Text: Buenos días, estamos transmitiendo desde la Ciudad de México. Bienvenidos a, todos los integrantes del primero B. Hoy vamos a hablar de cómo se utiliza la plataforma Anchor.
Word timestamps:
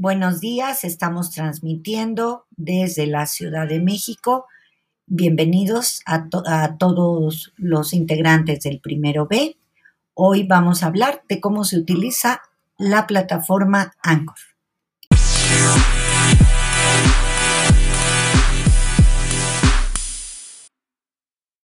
Buenos 0.00 0.38
días, 0.38 0.84
estamos 0.84 1.32
transmitiendo 1.32 2.46
desde 2.56 3.08
la 3.08 3.26
Ciudad 3.26 3.66
de 3.66 3.80
México. 3.80 4.46
Bienvenidos 5.06 6.02
a, 6.06 6.28
todos 6.78 7.52
los 7.56 7.92
integrantes 7.92 8.60
del 8.60 8.78
primero 8.78 9.26
B. 9.26 9.56
Hoy 10.14 10.46
vamos 10.46 10.84
a 10.84 10.86
hablar 10.86 11.24
de 11.28 11.40
cómo 11.40 11.64
se 11.64 11.80
utiliza 11.80 12.42
la 12.76 13.08
plataforma 13.08 13.96
Anchor. 14.00 14.36